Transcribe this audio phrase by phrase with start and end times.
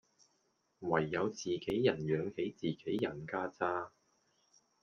[0.79, 3.91] 唯有自己人養起自己人架咋